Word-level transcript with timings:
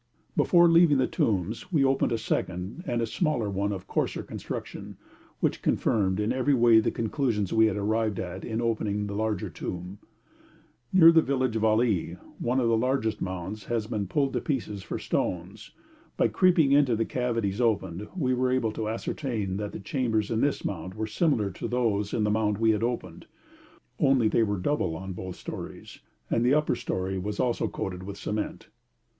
Before 0.35 0.67
leaving 0.67 0.97
the 0.97 1.05
tombs 1.05 1.71
we 1.71 1.85
opened 1.85 2.11
a 2.11 2.17
second, 2.17 2.83
and 2.87 3.03
a 3.03 3.05
smaller 3.05 3.51
one 3.51 3.71
of 3.71 3.85
coarser 3.85 4.23
construction, 4.23 4.97
which 5.41 5.61
confirmed 5.61 6.19
in 6.19 6.33
every 6.33 6.55
way 6.55 6.79
the 6.79 6.89
conclusions 6.89 7.53
we 7.53 7.67
had 7.67 7.77
arrived 7.77 8.19
at 8.19 8.43
in 8.43 8.61
opening 8.63 9.05
the 9.05 9.13
larger 9.13 9.47
tomb. 9.47 9.99
Near 10.91 11.11
the 11.11 11.21
village 11.21 11.55
of 11.55 11.63
Ali, 11.63 12.13
one 12.39 12.59
of 12.59 12.67
the 12.67 12.75
largest 12.77 13.21
mounds 13.21 13.65
has 13.65 13.85
been 13.85 14.07
pulled 14.07 14.33
to 14.33 14.41
pieces 14.41 14.81
for 14.81 14.97
the 14.97 15.03
stones. 15.03 15.69
By 16.17 16.29
creeping 16.29 16.71
into 16.71 16.95
the 16.95 17.05
cavities 17.05 17.61
opened 17.61 18.07
we 18.15 18.33
were 18.33 18.49
able 18.51 18.71
to 18.71 18.89
ascertain 18.89 19.57
that 19.57 19.71
the 19.71 19.79
chambers 19.79 20.31
in 20.31 20.41
this 20.41 20.65
mound 20.65 20.95
were 20.95 21.05
similar 21.05 21.51
to 21.51 21.67
those 21.67 22.11
in 22.11 22.23
the 22.23 22.31
mound 22.31 22.57
we 22.57 22.71
had 22.71 22.81
opened, 22.81 23.27
only 23.99 24.27
they 24.27 24.41
were 24.41 24.57
double 24.57 24.95
on 24.95 25.13
both 25.13 25.35
stories, 25.35 25.99
and 26.27 26.43
the 26.43 26.55
upper 26.55 26.75
story 26.75 27.19
was 27.19 27.39
also 27.39 27.67
coated 27.67 28.01
with 28.01 28.17
cement. 28.17 28.67